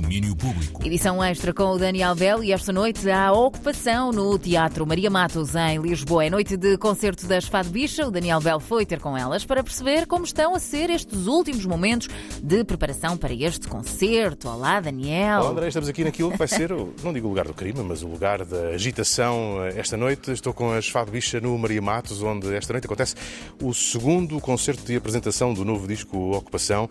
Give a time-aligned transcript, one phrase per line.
[0.00, 0.86] domínio público.
[0.86, 5.54] Edição extra com o Daniel Bell e esta noite há ocupação no Teatro Maria Matos,
[5.54, 6.24] em Lisboa.
[6.24, 8.06] É noite de concerto das Fado Bicha.
[8.06, 11.66] O Daniel Bell foi ter com elas para perceber como estão a ser estes últimos
[11.66, 12.08] momentos
[12.42, 14.48] de preparação para este concerto.
[14.48, 15.40] Olá, Daniel.
[15.40, 16.70] Olá, André, estamos aqui naquilo que vai ser,
[17.02, 20.30] não digo o lugar do crime, mas o lugar da agitação esta noite.
[20.30, 23.16] Estou com as Fado Bicha no Maria Matos, onde esta noite acontece
[23.60, 26.88] o segundo concerto de apresentação do novo disco Ocupação.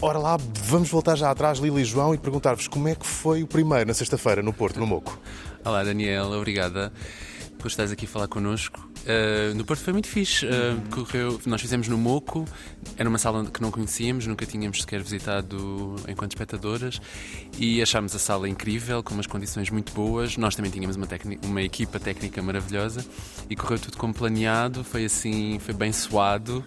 [0.00, 3.42] Ora lá, vamos voltar já atrás, Lili e João, e perguntar-vos como é que foi
[3.42, 5.18] o primeiro na sexta-feira no Porto, no Moco.
[5.64, 6.92] Olá, Daniel, obrigada
[7.58, 8.88] por estares aqui a falar connosco.
[8.98, 10.46] Uh, no Porto foi muito fixe.
[10.46, 12.44] Uh, correu, nós fizemos no Moco,
[12.96, 17.00] era uma sala que não conhecíamos, nunca tínhamos sequer visitado enquanto espectadoras
[17.58, 20.36] e achámos a sala incrível, com umas condições muito boas.
[20.36, 21.08] Nós também tínhamos uma,
[21.44, 23.04] uma equipa técnica maravilhosa
[23.50, 24.84] e correu tudo como planeado.
[24.84, 26.64] Foi assim, foi bem suado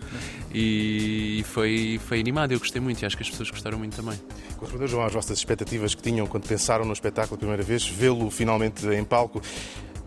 [0.53, 2.51] e foi, foi animado.
[2.51, 4.19] Eu gostei muito e acho que as pessoas gostaram muito também.
[4.57, 8.29] Correspondeu, João, às vossas expectativas que tinham quando pensaram no espetáculo a primeira vez, vê-lo
[8.29, 9.41] finalmente em palco.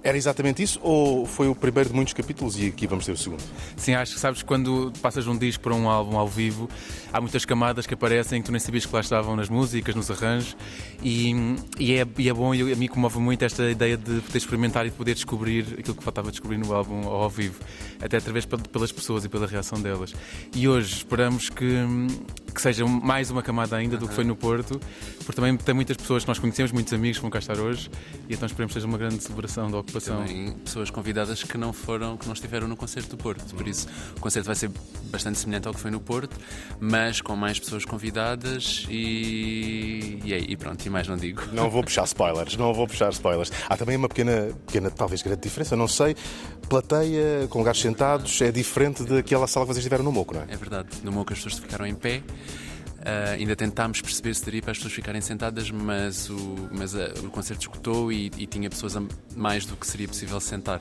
[0.04, 3.16] Era exatamente isso ou foi o primeiro de muitos capítulos e aqui vamos ter o
[3.16, 3.42] segundo?
[3.74, 6.68] Sim, acho que sabes quando passas um disco para um álbum ao vivo,
[7.10, 10.10] há muitas camadas que aparecem que tu nem sabias que lá estavam nas músicas, nos
[10.10, 10.54] arranjos
[11.02, 11.32] e,
[11.78, 14.84] e, é, e é bom e a mim comove muito esta ideia de poder experimentar
[14.84, 17.58] e de poder descobrir aquilo que faltava descobrir no álbum ao vivo,
[17.98, 20.14] até através pelas pessoas e pela reação delas.
[20.54, 21.64] E hoje esperamos que,
[22.54, 24.80] que seja mais uma camada ainda do que foi no Porto,
[25.18, 27.90] porque também tem muitas pessoas que nós conhecemos, muitos amigos que vão cá estar hoje
[28.28, 30.24] e então esperemos que seja uma grande celebração da ocupação.
[30.24, 33.54] Também pessoas convidadas que não foram, que não estiveram no concerto do Porto.
[33.54, 34.70] Por isso, o concerto vai ser
[35.10, 36.36] bastante semelhante ao que foi no Porto,
[36.78, 41.42] mas com mais pessoas convidadas e, e, aí, e pronto, e mais não digo.
[41.52, 43.50] Não vou puxar spoilers, não vou puxar spoilers.
[43.68, 46.14] Há também uma pequena, pequena talvez grande diferença, não sei.
[46.68, 50.46] Plateia com lugares sentados é diferente daquela sala que vocês estiveram no Moco, não é?
[50.48, 50.88] É verdade.
[51.02, 52.22] No Moco as pessoas ficaram em pé.
[53.04, 57.12] Uh, ainda tentámos perceber se daria para as pessoas ficarem sentadas, mas o, mas a,
[57.22, 58.96] o concerto escutou e, e, tinha pessoas
[59.36, 60.80] mais do que seria possível sentar.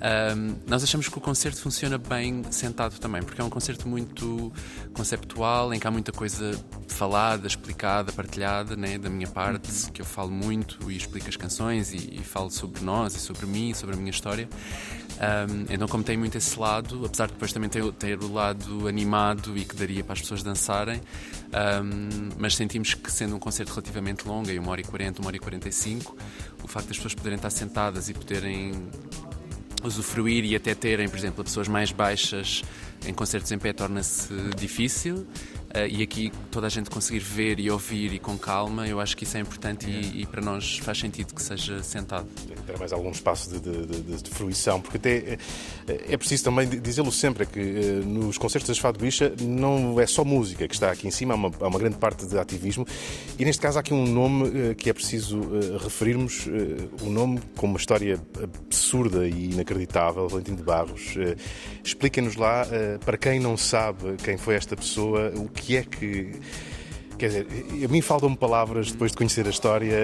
[0.00, 4.50] Uh, nós achamos que o concerto funciona bem sentado também, porque é um concerto muito
[4.94, 9.92] conceptual, em que há muita coisa falada, explicada, partilhada, né, da minha parte, uhum.
[9.92, 13.44] que eu falo muito e explico as canções e, e falo sobre nós e sobre
[13.44, 14.48] mim, sobre a minha história.
[15.20, 18.88] Um, então, como tem muito esse lado, apesar de depois também ter, ter, o lado
[18.88, 23.72] animado e que daria para as pessoas dançarem, um, mas sentimos que, sendo um concerto
[23.72, 26.16] relativamente longo, aí uma hora e quarenta, uma hora e quarenta e cinco,
[26.62, 28.72] o facto das pessoas poderem estar sentadas e poderem
[29.82, 32.62] usufruir e até terem, por exemplo, pessoas mais baixas
[33.06, 35.26] em concertos em pé torna-se difícil.
[35.70, 39.16] Uh, e aqui toda a gente conseguir ver e ouvir e com calma, eu acho
[39.16, 42.26] que isso é importante e, e, para nós faz sentido que seja sentado.
[42.66, 45.38] Ter mais algum espaço de, de, de, de fruição, porque até
[46.08, 50.24] é, preciso também dizê-lo sempre, que uh, nos concertos das Fado Bicha não é só
[50.24, 52.86] música que está aqui em cima, há uma, há uma grande parte de ativismo
[53.38, 55.40] e neste caso há aqui um nome uh, que é preciso
[55.82, 56.48] referirmos,
[57.02, 61.14] um nome com uma história absurda e inacreditável, Valentim de Barros.
[61.82, 62.66] Expliquem-nos lá,
[63.04, 66.32] para quem não sabe quem foi esta pessoa, o que é que.
[67.20, 67.46] Quer dizer,
[67.84, 69.94] a mim faltam-me palavras, depois de conhecer a história,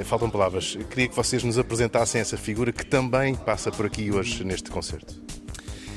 [0.00, 0.76] uh, faltam palavras.
[0.90, 5.22] Queria que vocês nos apresentassem essa figura que também passa por aqui hoje neste concerto.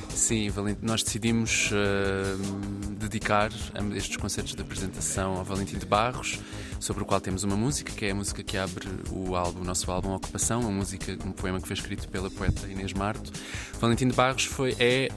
[0.09, 3.49] Sim, Valentim, nós decidimos uh, dedicar
[3.95, 6.39] estes concertos de apresentação ao Valentim de Barros,
[6.79, 9.63] sobre o qual temos uma música, que é a música que abre o álbum, o
[9.63, 13.31] nosso álbum Ocupação, uma música, um poema que foi escrito pela poeta Inês Marto.
[13.79, 15.09] Valentim de Barros foi, é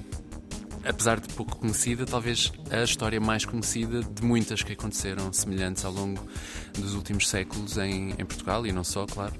[0.85, 5.93] apesar de pouco conhecida, talvez a história mais conhecida de muitas que aconteceram semelhantes ao
[5.93, 6.27] longo
[6.75, 9.35] dos últimos séculos em, em Portugal e não só, claro.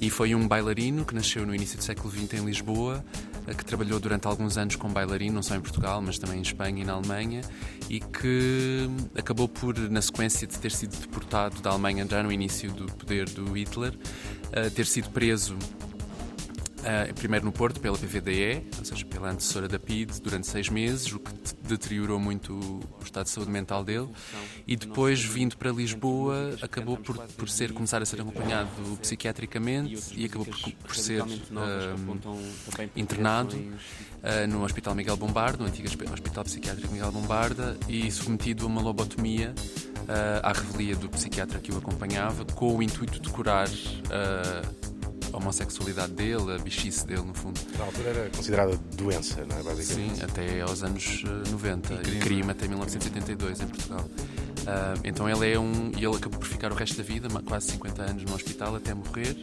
[0.00, 3.04] E foi um bailarino que nasceu no início do século XX em Lisboa,
[3.46, 6.42] eh, que trabalhou durante alguns anos como bailarino, não só em Portugal, mas também em
[6.42, 7.40] Espanha e na Alemanha,
[7.88, 12.70] e que acabou por, na sequência de ter sido deportado da Alemanha já no início
[12.72, 13.94] do poder do Hitler,
[14.52, 15.56] eh, ter sido preso
[16.86, 21.12] Uh, primeiro no Porto, pela PVDE, ou seja, pela antecessora da PID, durante seis meses,
[21.12, 21.32] o que
[21.64, 24.08] deteriorou muito o estado de saúde mental dele.
[24.68, 28.70] E depois, vindo para Lisboa, acabou por, por ser, começar a ser acompanhado
[29.02, 31.28] psiquiatricamente e acabou por, por ser uh,
[32.94, 38.68] internado uh, no Hospital Miguel Bombardo, no antigo Hospital Psiquiátrico Miguel Bombarda, e submetido a
[38.68, 39.52] uma lobotomia
[40.40, 43.68] à revelia do psiquiatra que o acompanhava, com o intuito de curar
[45.36, 47.60] homossexualidade dele, a bichice dele, no fundo.
[47.78, 49.62] Na altura era considerada doença, não é?
[49.62, 50.16] Basicamente.
[50.16, 54.00] Sim, até aos anos 90 e crime, e crime até 1982 em Portugal.
[54.00, 55.92] Uh, então ele é um.
[55.96, 58.94] E ele acabou por ficar o resto da vida, quase 50 anos no hospital, até
[58.94, 59.36] morrer,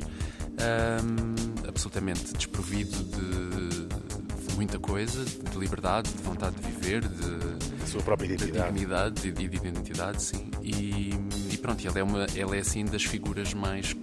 [0.59, 7.63] um, absolutamente desprovido de, de, muita coisa, de liberdade, de vontade de viver, de.
[7.87, 8.53] Sua própria identidade.
[8.53, 10.49] De dignidade e de, de, identidade, sim.
[10.63, 11.11] E,
[11.51, 13.93] e pronto, ela é, uma, ela é assim das figuras mais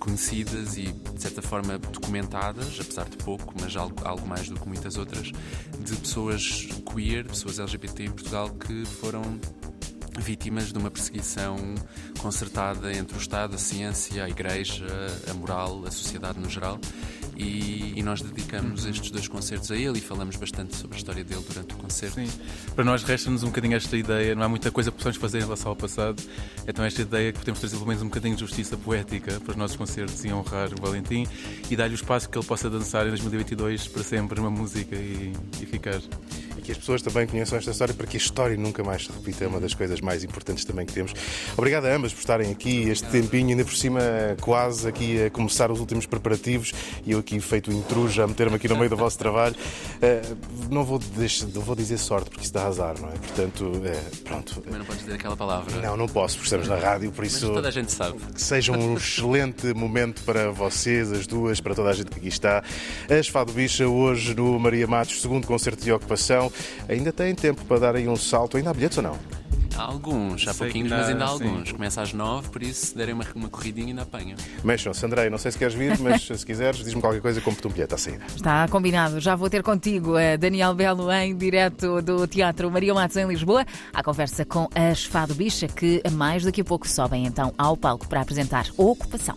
[0.00, 4.66] conhecidas e de certa forma documentadas, apesar de pouco, mas algo, algo mais do que
[4.66, 5.30] muitas outras,
[5.78, 9.38] de pessoas queer, pessoas LGBT em Portugal que foram
[10.18, 11.56] vítimas de uma perseguição
[12.18, 14.86] concertada entre o Estado, a ciência, a Igreja,
[15.30, 16.78] a moral, a sociedade no geral.
[17.40, 21.24] E, e, nós dedicamos estes dois concertos a ele e falamos bastante sobre a história
[21.24, 22.16] dele durante o concerto.
[22.16, 22.28] Sim.
[22.74, 25.42] Para nós resta-nos um bocadinho esta ideia, não há muita coisa que possamos fazer em
[25.42, 26.22] relação ao passado,
[26.68, 29.56] então esta ideia que podemos trazer pelo menos um bocadinho de justiça poética para os
[29.56, 31.26] nossos concertos e honrar o Valentim
[31.70, 35.32] e dar-lhe o espaço que ele possa dançar em 2022 para sempre uma música e,
[35.60, 36.00] e ficar
[36.56, 39.12] e que as pessoas também conheçam esta história para que a história nunca mais se
[39.12, 39.44] repita.
[39.44, 41.12] É uma das coisas mais importantes também que temos.
[41.56, 44.00] Obrigado a ambas por estarem aqui este tempinho, ainda por cima
[44.40, 46.72] quase aqui a começar os últimos preparativos
[47.04, 49.54] e eu aqui feito intruja a meter-me aqui no meio do vosso trabalho.
[49.54, 50.36] Uh,
[50.70, 53.12] não, vou deixar, não vou dizer sorte porque isso dá azar, não é?
[53.12, 54.60] Portanto, é, pronto.
[54.60, 55.80] Também não podes dizer aquela palavra.
[55.80, 57.46] Não, não posso, porque estamos na rádio, por isso.
[57.46, 58.18] Mas toda a gente sabe.
[58.18, 62.28] Que seja um excelente momento para vocês, as duas, para toda a gente que aqui
[62.28, 62.62] está.
[63.08, 66.39] As Fado Bicha hoje no Maria Matos, segundo concerto de ocupação
[66.88, 68.56] ainda têm tempo para dar aí um salto.
[68.56, 69.18] Ainda há bilhetes ou não?
[69.76, 71.68] Há alguns, há pouquinhos, mas ainda há alguns.
[71.68, 71.74] Sim.
[71.74, 74.36] Começa às nove, por isso se derem uma, uma corridinha ainda apanham.
[74.62, 77.70] Mexam-se, Andrei, não sei se queres vir, mas se quiseres, diz-me qualquer coisa, compre-te um
[77.70, 78.24] bilhete à saída.
[78.36, 83.16] Está combinado, já vou ter contigo, eh, Daniel Belo, em direto do Teatro Maria Matos
[83.16, 87.54] em Lisboa, à conversa com a Esfado Bicha, que mais daqui a pouco sobem então
[87.56, 89.36] ao palco para apresentar Ocupação.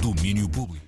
[0.00, 0.85] Domínio Público.